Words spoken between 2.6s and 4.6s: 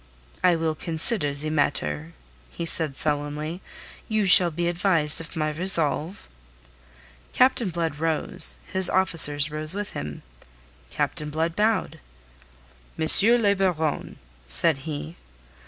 said sullenly. "You shall